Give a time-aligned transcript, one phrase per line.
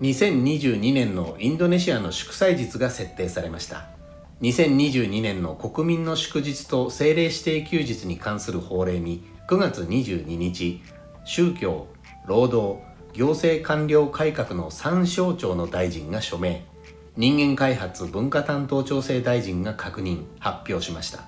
[0.00, 3.86] 2022年のインドネシアの祝祭日が設定されました。
[4.42, 10.82] 2022年の国民の祝日と政令指定休日に関する法令に9月22日
[11.24, 11.86] 宗教
[12.26, 12.80] 労働
[13.12, 16.64] 行政官僚改革の3省庁の大臣が署名。
[17.16, 21.20] 人間開発文化担当調整大臣が確認発表しました。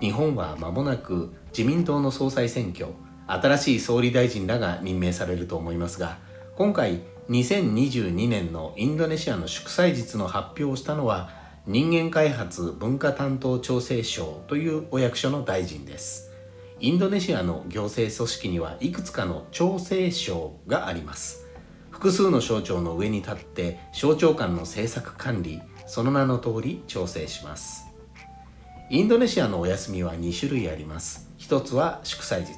[0.00, 2.86] 日本は間もなく自民党の総裁選挙。
[3.26, 6.18] 新しい総理大臣らが任命されると思いますが
[6.54, 11.30] 今回2022年のインドネシアの祝祭日の発表をしたのは
[11.66, 16.30] 人間開発文化担当調整省というお役所の大臣です。
[16.78, 21.48] インドネシアの行政組織にはいくつかの調整省があります。
[21.90, 27.86] 複数の省庁の上に立って省庁間の政策管理その名の通り調整します。
[28.88, 31.28] インドネシアのお休みは2種類あります。
[31.38, 32.52] 一つは祝祭日。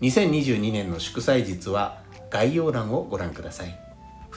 [0.00, 3.91] 2022年の祝祭日は概要欄をご覧ください。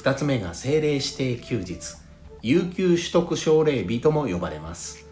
[0.06, 1.96] 2つ目が政令指定休日
[2.44, 5.04] 有給取得奨励日とも呼ばれます。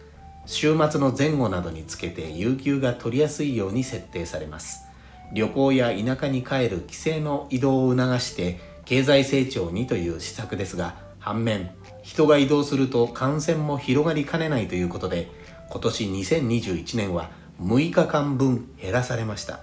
[0.46, 4.84] 週末の前後などにつけて有給が取りやすいように設定されます。
[5.32, 11.72] 旅行や田舎に帰る帰省の移動を促して経済成長にという施策ですが反面
[12.04, 15.28] 人が移動すると感染も広がりかねないということで
[15.70, 19.58] 今年2021年は6日間分減らされました。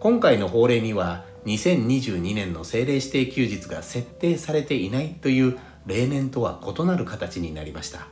[0.00, 8.08] 今回の法令には2022年の政令指定休日が設定されていないという例年とは異なる形になりました。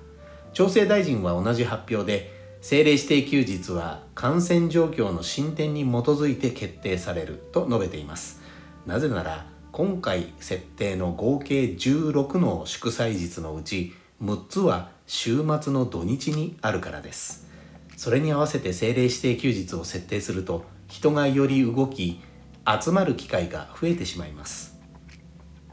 [0.52, 8.40] 調整大臣は同じ発表で政令指定休日は感染状況の進展に基づいて決定されると述べています。
[8.86, 13.92] なぜなら今回設定の合計16の祝祭日のうち
[14.22, 17.48] 6つは週末の土日にあるからです。
[17.96, 22.20] それに合わせて政令指定休日を設定すると人がより動き
[22.66, 24.80] 集まる機会が増えてしまいます。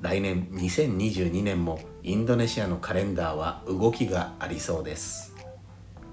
[0.02, 5.36] 来年2022年もインドネシアのカレンダーは動きがありそうです。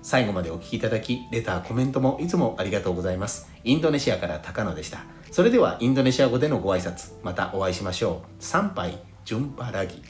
[0.02, 3.50] 最後までお聴きいただきレターコメントもいつもありがとうございます。
[3.64, 5.04] インドネシアから高野でした。
[5.30, 8.42] それではインドネシア語でのご挨拶またお会いしましょう。
[8.42, 10.02] 参拝ジュンパラギ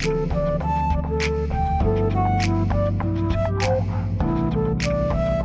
[0.00, 0.16] Thank
[4.86, 5.37] you.